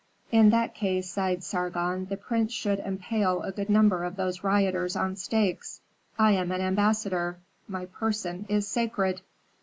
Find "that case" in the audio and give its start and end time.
0.49-1.11